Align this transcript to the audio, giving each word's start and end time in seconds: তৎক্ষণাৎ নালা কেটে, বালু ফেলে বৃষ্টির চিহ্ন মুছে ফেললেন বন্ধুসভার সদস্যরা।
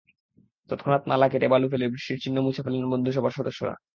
তৎক্ষণাৎ 0.69 1.03
নালা 1.07 1.27
কেটে, 1.27 1.47
বালু 1.47 1.67
ফেলে 1.71 1.85
বৃষ্টির 1.93 2.21
চিহ্ন 2.23 2.37
মুছে 2.45 2.61
ফেললেন 2.65 2.87
বন্ধুসভার 2.93 3.37
সদস্যরা। 3.37 3.73